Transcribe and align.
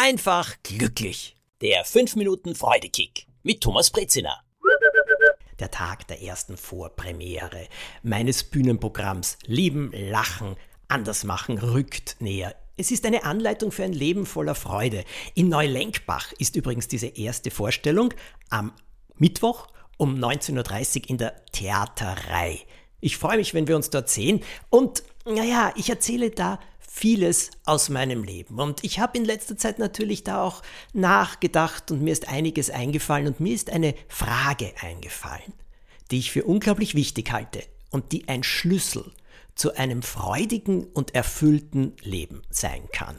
einfach 0.00 0.56
glücklich. 0.62 1.36
Der 1.60 1.84
5 1.84 2.16
Minuten 2.16 2.54
Freudekick 2.54 3.26
mit 3.42 3.60
Thomas 3.60 3.90
Brezina. 3.90 4.40
Der 5.58 5.70
Tag 5.70 6.08
der 6.08 6.22
ersten 6.22 6.56
Vorpremiere 6.56 7.68
meines 8.02 8.44
Bühnenprogramms 8.44 9.36
Lieben, 9.44 9.92
Lachen, 9.92 10.56
anders 10.88 11.24
machen 11.24 11.58
rückt 11.58 12.16
näher. 12.18 12.54
Es 12.78 12.90
ist 12.90 13.04
eine 13.04 13.24
Anleitung 13.24 13.72
für 13.72 13.84
ein 13.84 13.92
Leben 13.92 14.24
voller 14.24 14.54
Freude. 14.54 15.04
In 15.34 15.50
Neulenkbach 15.50 16.32
ist 16.38 16.56
übrigens 16.56 16.88
diese 16.88 17.08
erste 17.08 17.50
Vorstellung 17.50 18.14
am 18.48 18.72
Mittwoch 19.16 19.66
um 19.98 20.14
19.30 20.14 21.02
Uhr 21.02 21.10
in 21.10 21.18
der 21.18 21.44
Theaterei. 21.52 22.58
Ich 23.00 23.18
freue 23.18 23.36
mich, 23.36 23.52
wenn 23.52 23.68
wir 23.68 23.76
uns 23.76 23.90
dort 23.90 24.08
sehen. 24.08 24.42
Und 24.70 25.02
naja, 25.26 25.74
ich 25.76 25.90
erzähle 25.90 26.30
da 26.30 26.58
vieles 26.92 27.52
aus 27.64 27.88
meinem 27.88 28.24
Leben. 28.24 28.58
Und 28.58 28.82
ich 28.82 28.98
habe 28.98 29.16
in 29.16 29.24
letzter 29.24 29.56
Zeit 29.56 29.78
natürlich 29.78 30.24
da 30.24 30.42
auch 30.42 30.60
nachgedacht 30.92 31.90
und 31.92 32.02
mir 32.02 32.12
ist 32.12 32.28
einiges 32.28 32.68
eingefallen 32.68 33.28
und 33.28 33.38
mir 33.38 33.54
ist 33.54 33.70
eine 33.70 33.94
Frage 34.08 34.72
eingefallen, 34.80 35.52
die 36.10 36.18
ich 36.18 36.32
für 36.32 36.44
unglaublich 36.44 36.96
wichtig 36.96 37.30
halte 37.30 37.62
und 37.90 38.10
die 38.10 38.28
ein 38.28 38.42
Schlüssel 38.42 39.12
zu 39.54 39.76
einem 39.76 40.02
freudigen 40.02 40.84
und 40.84 41.14
erfüllten 41.14 41.94
Leben 42.02 42.42
sein 42.50 42.82
kann. 42.92 43.16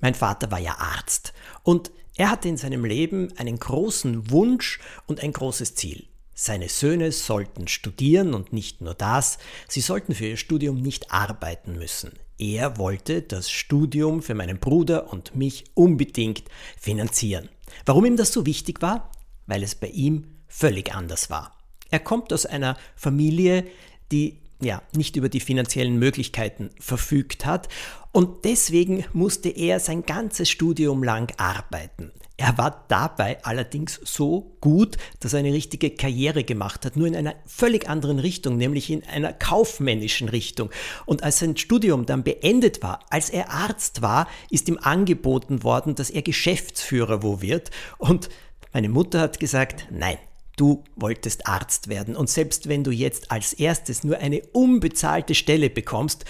Mein 0.00 0.14
Vater 0.14 0.50
war 0.52 0.60
ja 0.60 0.78
Arzt 0.78 1.34
und 1.64 1.90
er 2.16 2.30
hatte 2.30 2.48
in 2.48 2.56
seinem 2.56 2.84
Leben 2.84 3.36
einen 3.36 3.58
großen 3.58 4.30
Wunsch 4.30 4.78
und 5.06 5.22
ein 5.22 5.32
großes 5.32 5.74
Ziel. 5.74 6.06
Seine 6.34 6.68
Söhne 6.68 7.10
sollten 7.10 7.66
studieren 7.66 8.32
und 8.32 8.52
nicht 8.52 8.80
nur 8.80 8.94
das, 8.94 9.38
sie 9.68 9.80
sollten 9.80 10.14
für 10.14 10.26
ihr 10.26 10.36
Studium 10.36 10.80
nicht 10.80 11.12
arbeiten 11.12 11.76
müssen. 11.76 12.12
Er 12.40 12.78
wollte 12.78 13.20
das 13.20 13.50
Studium 13.50 14.22
für 14.22 14.34
meinen 14.34 14.58
Bruder 14.58 15.12
und 15.12 15.36
mich 15.36 15.64
unbedingt 15.74 16.44
finanzieren. 16.78 17.50
Warum 17.84 18.06
ihm 18.06 18.16
das 18.16 18.32
so 18.32 18.46
wichtig 18.46 18.80
war? 18.80 19.12
Weil 19.46 19.62
es 19.62 19.74
bei 19.74 19.88
ihm 19.88 20.24
völlig 20.48 20.94
anders 20.94 21.28
war. 21.28 21.54
Er 21.90 22.00
kommt 22.00 22.32
aus 22.32 22.46
einer 22.46 22.78
Familie, 22.96 23.66
die 24.10 24.38
ja, 24.62 24.82
nicht 24.96 25.16
über 25.16 25.28
die 25.28 25.40
finanziellen 25.40 25.98
Möglichkeiten 25.98 26.70
verfügt 26.78 27.44
hat 27.44 27.68
und 28.12 28.44
deswegen 28.44 29.04
musste 29.12 29.50
er 29.50 29.78
sein 29.78 30.04
ganzes 30.04 30.48
Studium 30.48 31.02
lang 31.02 31.32
arbeiten. 31.36 32.10
Er 32.40 32.56
war 32.56 32.86
dabei 32.88 33.44
allerdings 33.44 34.00
so 34.02 34.56
gut, 34.62 34.96
dass 35.20 35.34
er 35.34 35.40
eine 35.40 35.52
richtige 35.52 35.90
Karriere 35.90 36.42
gemacht 36.42 36.86
hat, 36.86 36.96
nur 36.96 37.06
in 37.06 37.14
einer 37.14 37.34
völlig 37.44 37.86
anderen 37.86 38.18
Richtung, 38.18 38.56
nämlich 38.56 38.88
in 38.88 39.04
einer 39.04 39.34
kaufmännischen 39.34 40.30
Richtung. 40.30 40.70
Und 41.04 41.22
als 41.22 41.40
sein 41.40 41.58
Studium 41.58 42.06
dann 42.06 42.22
beendet 42.22 42.82
war, 42.82 43.00
als 43.10 43.28
er 43.28 43.50
Arzt 43.50 44.00
war, 44.00 44.26
ist 44.48 44.70
ihm 44.70 44.78
angeboten 44.80 45.64
worden, 45.64 45.96
dass 45.96 46.08
er 46.08 46.22
Geschäftsführer 46.22 47.22
wo 47.22 47.42
wird. 47.42 47.70
Und 47.98 48.30
meine 48.72 48.88
Mutter 48.88 49.20
hat 49.20 49.38
gesagt, 49.38 49.88
nein, 49.90 50.16
du 50.56 50.82
wolltest 50.96 51.46
Arzt 51.46 51.88
werden. 51.88 52.16
Und 52.16 52.30
selbst 52.30 52.70
wenn 52.70 52.84
du 52.84 52.90
jetzt 52.90 53.30
als 53.30 53.52
erstes 53.52 54.02
nur 54.02 54.16
eine 54.16 54.40
unbezahlte 54.54 55.34
Stelle 55.34 55.68
bekommst, 55.68 56.24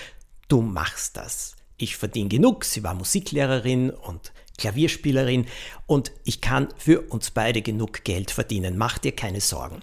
du 0.49 0.61
machst 0.61 1.17
das. 1.17 1.55
Ich 1.83 1.97
verdiene 1.97 2.29
genug, 2.29 2.67
sie 2.67 2.85
war 2.85 2.93
Musiklehrerin 2.93 3.89
und 3.89 4.35
Klavierspielerin 4.59 5.47
und 5.87 6.13
ich 6.25 6.43
kann 6.43 6.69
für 6.77 7.01
uns 7.01 7.31
beide 7.31 7.63
genug 7.63 8.05
Geld 8.05 8.31
verdienen, 8.31 8.77
mach 8.77 8.99
dir 8.99 9.13
keine 9.13 9.41
Sorgen. 9.41 9.83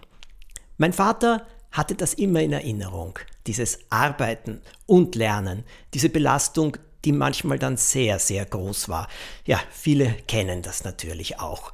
Mein 0.78 0.94
Vater 0.94 1.48
hatte 1.72 1.95
das 1.95 2.14
immer 2.14 2.42
in 2.42 2.53
Erinnerung, 2.53 3.18
dieses 3.48 3.80
Arbeiten 3.90 4.62
und 4.86 5.16
Lernen, 5.16 5.64
diese 5.95 6.09
Belastung, 6.09 6.78
die 7.03 7.14
manchmal 7.14 7.58
dann 7.58 7.78
sehr, 7.78 8.20
sehr 8.20 8.45
groß 8.45 8.90
war. 8.90 9.08
Ja, 9.48 9.59
viele 9.72 10.14
kennen 10.28 10.62
das 10.62 10.84
natürlich 10.84 11.40
auch. 11.40 11.73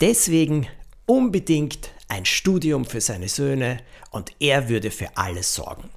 Deswegen 0.00 0.66
unbedingt 1.04 1.90
ein 2.08 2.24
Studium 2.24 2.86
für 2.86 3.02
seine 3.02 3.28
Söhne 3.28 3.82
und 4.12 4.32
er 4.40 4.70
würde 4.70 4.90
für 4.90 5.14
alles 5.18 5.54
sorgen. 5.54 5.90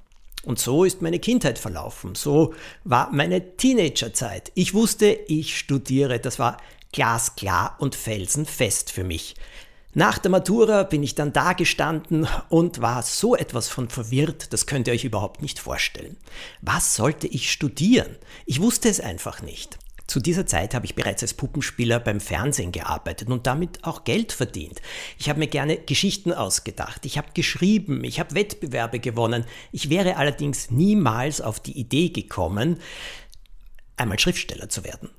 Und 0.44 0.60
so 0.60 0.84
ist 0.84 1.02
meine 1.02 1.20
Kindheit 1.20 1.60
verlaufen. 1.60 2.16
So 2.16 2.54
war 2.84 3.12
meine 3.12 3.58
Teenagerzeit. 3.58 4.52
Ich 4.56 4.74
wusste, 4.74 5.08
ich 5.28 5.58
studiere. 5.58 6.20
Das 6.20 6.40
war 6.40 6.58
glasklar 6.92 7.76
und 7.80 7.96
felsenfest 7.96 8.92
für 8.92 9.04
mich. 9.04 9.36
Nach 9.94 10.18
der 10.18 10.32
Matura 10.32 10.84
bin 10.84 11.04
ich 11.04 11.16
dann 11.16 11.34
da 11.34 11.52
gestanden 11.52 12.26
und 12.48 12.82
war 12.82 13.04
so 13.04 13.36
etwas 13.36 13.68
von 13.68 13.90
verwirrt, 13.90 14.54
das 14.54 14.66
könnt 14.66 14.88
ihr 14.88 14.94
euch 14.94 15.04
überhaupt 15.04 15.42
nicht 15.42 15.60
vorstellen. 15.60 16.16
Was 16.62 16.96
sollte 16.96 17.28
ich 17.28 17.52
studieren? 17.52 18.16
Ich 18.46 18.62
wusste 18.62 18.88
es 18.88 19.02
einfach 19.02 19.42
nicht. 19.42 19.78
Zu 20.12 20.20
dieser 20.20 20.46
Zeit 20.46 20.74
habe 20.74 20.86
ich 20.86 20.94
bereits 20.94 21.22
als 21.24 21.34
Puppenspieler 21.34 21.98
beim 22.02 22.20
Fernsehen 22.20 22.74
gearbeitet 22.74 23.30
und 23.30 23.48
damit 23.48 23.86
auch 23.86 24.04
Geld 24.04 24.34
verdient. 24.34 24.82
Ich 25.18 25.30
habe 25.30 25.40
mir 25.40 25.48
gerne 25.48 25.78
Geschichten 25.78 26.34
ausgedacht, 26.34 27.06
ich 27.06 27.18
habe 27.18 27.30
geschrieben, 27.34 28.04
ich 28.04 28.20
habe 28.20 28.36
Wettbewerbe 28.36 29.00
gewonnen. 29.00 29.46
Ich 29.72 29.90
wäre 29.90 30.18
allerdings 30.18 30.70
niemals 30.70 31.40
auf 31.40 31.62
die 31.62 31.80
Idee 31.80 32.10
gekommen, 32.10 32.82
einmal 33.96 34.20
Schriftsteller 34.20 34.68
zu 34.68 34.84
werden. 34.84 35.12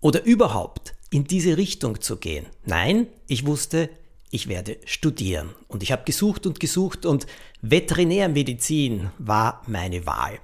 Oder 0.00 0.22
überhaupt 0.22 0.94
in 1.10 1.24
diese 1.24 1.56
Richtung 1.56 2.00
zu 2.00 2.18
gehen. 2.18 2.46
Nein, 2.64 3.08
ich 3.26 3.44
wusste, 3.44 3.90
ich 4.30 4.46
werde 4.46 4.76
studieren. 4.84 5.48
Und 5.66 5.82
ich 5.82 5.90
habe 5.90 6.04
gesucht 6.04 6.46
und 6.46 6.60
gesucht 6.60 7.06
und 7.06 7.26
Veterinärmedizin 7.62 9.10
war 9.18 9.64
meine 9.66 10.06
Wahl. 10.06 10.38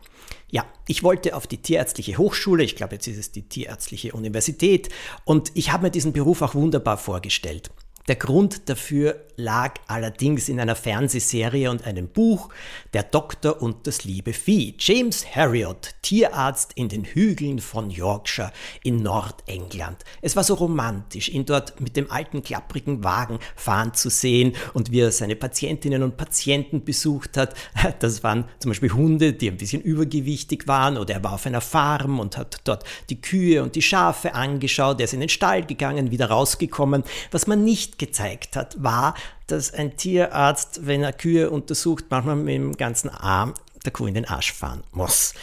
Ja, 0.54 0.65
ich 0.87 1.03
wollte 1.03 1.34
auf 1.34 1.48
die 1.48 1.56
Tierärztliche 1.56 2.16
Hochschule, 2.16 2.62
ich 2.62 2.76
glaube 2.76 2.94
jetzt 2.94 3.09
ist 3.09 3.19
es 3.19 3.32
die 3.32 3.42
Tierärztliche 3.42 4.12
Universität, 4.12 4.88
und 5.25 5.50
ich 5.54 5.72
habe 5.72 5.82
mir 5.82 5.91
diesen 5.91 6.12
Beruf 6.12 6.42
auch 6.42 6.54
wunderbar 6.54 6.97
vorgestellt. 6.97 7.72
Der 8.06 8.15
Grund 8.15 8.69
dafür 8.69 9.26
lag 9.37 9.75
allerdings 9.87 10.49
in 10.49 10.61
einer 10.61 10.77
Fernsehserie 10.77 11.71
und 11.71 11.87
einem 11.87 12.09
Buch 12.09 12.49
Der 12.93 13.03
Doktor 13.03 13.61
und 13.61 13.87
das 13.87 14.05
liebe 14.05 14.33
Vieh. 14.33 14.75
James 14.78 15.25
Harriot, 15.34 15.95
Tierarzt 16.03 16.72
in 16.75 16.89
den 16.89 17.05
Hügeln 17.05 17.59
von 17.59 17.91
Yorkshire 17.91 18.53
in 18.83 19.03
Nordengland. 19.03 20.05
Es 20.22 20.37
war 20.37 20.45
so 20.45 20.55
romantisch, 20.55 21.28
ihn 21.28 21.45
dort 21.45 21.81
mit 21.81 21.97
dem 21.97 22.11
alten 22.11 22.43
klapprigen 22.43 23.03
Wagen 23.05 23.39
fahren 23.56 23.95
zu 23.95 24.11
sehen 24.11 24.55
und 24.72 24.91
wie 24.91 25.00
er 25.00 25.12
seine 25.12 25.37
Patientinnen 25.37 26.03
und 26.03 26.16
Patienten 26.16 26.84
besucht 26.84 27.37
hat. 27.37 27.55
Das 28.01 28.22
waren 28.22 28.45
zum 28.59 28.71
Beispiel 28.71 28.93
Hunde, 28.93 29.33
die 29.33 29.49
ein 29.49 29.56
bisschen 29.56 29.81
übergewichtig 29.81 30.66
waren 30.66 30.97
oder 30.97 31.15
er 31.15 31.25
war 31.25 31.34
auf 31.34 31.47
einer 31.47 31.61
Farm 31.61 32.19
und 32.19 32.37
hat 32.37 32.61
dort 32.65 32.84
die 33.09 33.21
Kühe 33.21 33.62
und 33.62 33.77
die 33.77 33.83
Schafe 33.83 34.34
angeschaut. 34.34 35.01
Er 35.01 35.05
ist 35.05 35.15
in 35.15 35.21
den 35.21 35.28
Stall 35.28 35.65
gegangen, 35.65 36.11
wieder 36.11 36.27
rausgekommen. 36.27 37.05
Was 37.31 37.47
man 37.47 37.65
nicht 37.65 37.99
gezeigt 37.99 38.56
hat, 38.56 38.83
war, 38.83 39.15
dass 39.47 39.72
ein 39.72 39.97
Tierarzt, 39.97 40.87
wenn 40.87 41.03
er 41.03 41.12
Kühe 41.12 41.50
untersucht, 41.50 42.06
manchmal 42.10 42.37
mit 42.37 42.55
dem 42.55 42.77
ganzen 42.77 43.09
Arm 43.09 43.55
der 43.84 43.93
Kuh 43.93 44.06
in 44.06 44.15
den 44.15 44.25
Arsch 44.25 44.53
fahren 44.53 44.82
muss. 44.93 45.34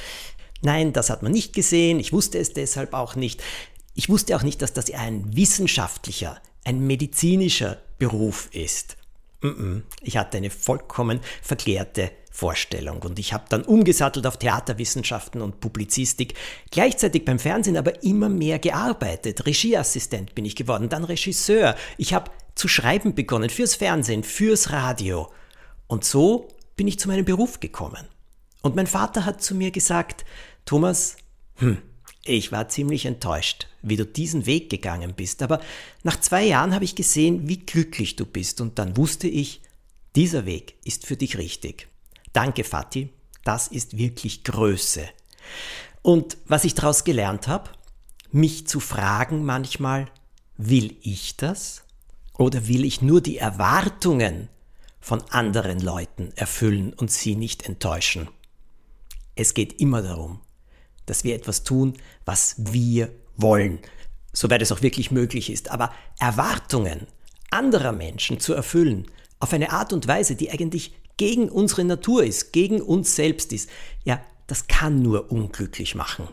Nein, 0.61 0.93
das 0.93 1.09
hat 1.09 1.23
man 1.23 1.31
nicht 1.31 1.53
gesehen. 1.53 1.99
Ich 1.99 2.13
wusste 2.13 2.37
es 2.37 2.53
deshalb 2.53 2.93
auch 2.93 3.15
nicht. 3.15 3.41
Ich 3.93 4.09
wusste 4.09 4.35
auch 4.35 4.43
nicht, 4.43 4.61
dass 4.61 4.73
das 4.73 4.91
ein 4.91 5.35
wissenschaftlicher, 5.35 6.41
ein 6.63 6.79
medizinischer 6.85 7.77
Beruf 7.97 8.49
ist. 8.51 8.97
Ich 10.01 10.17
hatte 10.17 10.37
eine 10.37 10.49
vollkommen 10.49 11.19
verklärte 11.41 12.11
Vorstellung 12.33 13.01
und 13.03 13.19
ich 13.19 13.33
habe 13.33 13.43
dann 13.49 13.63
umgesattelt 13.63 14.25
auf 14.25 14.37
Theaterwissenschaften 14.37 15.41
und 15.41 15.59
Publizistik, 15.59 16.33
gleichzeitig 16.71 17.25
beim 17.25 17.39
Fernsehen 17.39 17.75
aber 17.75 18.03
immer 18.03 18.29
mehr 18.29 18.57
gearbeitet. 18.57 19.45
Regieassistent 19.45 20.33
bin 20.33 20.45
ich 20.45 20.55
geworden, 20.55 20.87
dann 20.87 21.03
Regisseur. 21.03 21.75
Ich 21.97 22.13
habe 22.13 22.31
zu 22.55 22.69
schreiben 22.69 23.15
begonnen 23.15 23.49
fürs 23.49 23.75
Fernsehen, 23.75 24.23
fürs 24.23 24.71
Radio. 24.71 25.29
Und 25.87 26.05
so 26.05 26.47
bin 26.77 26.87
ich 26.87 26.99
zu 26.99 27.09
meinem 27.09 27.25
Beruf 27.25 27.59
gekommen. 27.59 28.07
Und 28.61 28.75
mein 28.75 28.87
Vater 28.87 29.25
hat 29.25 29.43
zu 29.43 29.53
mir 29.53 29.71
gesagt, 29.71 30.23
Thomas, 30.65 31.17
hm, 31.57 31.79
ich 32.23 32.51
war 32.51 32.69
ziemlich 32.69 33.05
enttäuscht, 33.05 33.67
wie 33.81 33.97
du 33.97 34.05
diesen 34.05 34.45
Weg 34.45 34.69
gegangen 34.69 35.13
bist, 35.15 35.41
aber 35.41 35.59
nach 36.03 36.19
zwei 36.19 36.45
Jahren 36.45 36.73
habe 36.73 36.85
ich 36.85 36.95
gesehen, 36.95 37.49
wie 37.49 37.57
glücklich 37.57 38.15
du 38.15 38.25
bist 38.25 38.61
und 38.61 38.79
dann 38.79 38.95
wusste 38.95 39.27
ich, 39.27 39.61
dieser 40.15 40.45
Weg 40.45 40.75
ist 40.85 41.05
für 41.05 41.17
dich 41.17 41.37
richtig. 41.37 41.87
Danke, 42.33 42.63
Fatih, 42.63 43.09
das 43.43 43.67
ist 43.67 43.97
wirklich 43.97 44.43
Größe. 44.43 45.07
Und 46.01 46.37
was 46.45 46.63
ich 46.63 46.73
daraus 46.73 47.03
gelernt 47.03 47.47
habe, 47.47 47.69
mich 48.31 48.67
zu 48.67 48.79
fragen 48.79 49.43
manchmal, 49.43 50.07
will 50.57 50.97
ich 51.01 51.37
das? 51.37 51.83
Oder 52.37 52.67
will 52.67 52.85
ich 52.85 53.01
nur 53.01 53.21
die 53.21 53.37
Erwartungen 53.37 54.49
von 54.99 55.21
anderen 55.29 55.79
Leuten 55.79 56.31
erfüllen 56.35 56.93
und 56.93 57.11
sie 57.11 57.35
nicht 57.35 57.65
enttäuschen? 57.65 58.29
Es 59.35 59.53
geht 59.53 59.79
immer 59.81 60.01
darum, 60.01 60.39
dass 61.05 61.23
wir 61.23 61.35
etwas 61.35 61.63
tun, 61.63 61.97
was 62.25 62.55
wir 62.57 63.11
wollen, 63.35 63.79
soweit 64.33 64.61
es 64.61 64.71
auch 64.71 64.81
wirklich 64.81 65.11
möglich 65.11 65.49
ist. 65.49 65.69
Aber 65.69 65.93
Erwartungen 66.19 67.07
anderer 67.49 67.91
Menschen 67.91 68.39
zu 68.39 68.53
erfüllen, 68.53 69.07
auf 69.39 69.53
eine 69.53 69.71
Art 69.71 69.91
und 69.91 70.07
Weise, 70.07 70.35
die 70.35 70.51
eigentlich 70.51 70.93
gegen 71.21 71.49
unsere 71.49 71.83
Natur 71.83 72.23
ist, 72.23 72.51
gegen 72.51 72.81
uns 72.81 73.15
selbst 73.15 73.53
ist, 73.53 73.69
ja, 74.03 74.19
das 74.47 74.67
kann 74.67 75.01
nur 75.01 75.31
unglücklich 75.31 75.93
machen. 75.95 76.27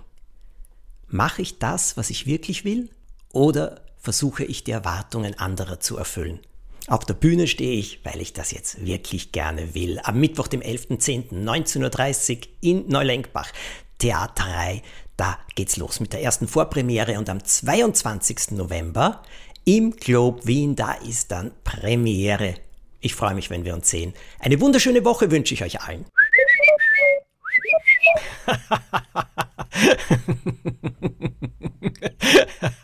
Mache 1.08 1.42
ich 1.42 1.58
das, 1.58 1.96
was 1.96 2.10
ich 2.10 2.26
wirklich 2.26 2.64
will? 2.64 2.90
oder 3.32 3.80
versuche 3.98 4.44
ich 4.44 4.64
die 4.64 4.72
Erwartungen 4.72 5.38
anderer 5.38 5.80
zu 5.80 5.96
erfüllen? 5.96 6.40
Auf 6.86 7.04
der 7.04 7.14
Bühne 7.14 7.46
stehe 7.46 7.78
ich, 7.78 8.00
weil 8.04 8.20
ich 8.20 8.32
das 8.32 8.50
jetzt 8.50 8.84
wirklich 8.84 9.32
gerne 9.32 9.74
will. 9.74 10.00
Am 10.04 10.18
Mittwoch, 10.18 10.48
dem 10.48 10.62
11.10.19.30 10.62 12.36
Uhr 12.36 12.42
in 12.60 12.88
Neulenkbach. 12.88 13.52
Theaterei, 13.98 14.82
da 15.16 15.38
geht's 15.54 15.76
los 15.76 16.00
mit 16.00 16.12
der 16.12 16.22
ersten 16.22 16.48
Vorpremiere 16.48 17.18
und 17.18 17.28
am 17.28 17.44
22. 17.44 18.52
November 18.52 19.22
im 19.64 19.90
Globe 19.96 20.46
Wien, 20.46 20.76
da 20.76 20.92
ist 20.92 21.30
dann 21.30 21.50
Premiere. 21.62 22.54
Ich 23.00 23.14
freue 23.14 23.34
mich, 23.34 23.50
wenn 23.50 23.64
wir 23.64 23.74
uns 23.74 23.88
sehen. 23.88 24.12
Eine 24.40 24.60
wunderschöne 24.60 25.04
Woche 25.04 25.30
wünsche 25.30 25.54
ich 25.54 25.62
euch 25.62 25.80
allen. 25.80 26.04